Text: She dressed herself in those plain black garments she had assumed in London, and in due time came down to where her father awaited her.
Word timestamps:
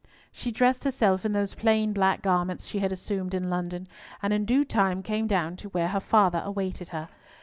She 0.31 0.49
dressed 0.51 0.83
herself 0.83 1.25
in 1.25 1.33
those 1.33 1.53
plain 1.53 1.93
black 1.93 2.23
garments 2.23 2.65
she 2.65 2.79
had 2.79 2.91
assumed 2.91 3.35
in 3.35 3.51
London, 3.51 3.87
and 4.23 4.33
in 4.33 4.45
due 4.45 4.65
time 4.65 5.03
came 5.03 5.27
down 5.27 5.55
to 5.57 5.69
where 5.69 5.89
her 5.89 5.99
father 5.99 6.41
awaited 6.43 6.87
her. 6.87 7.07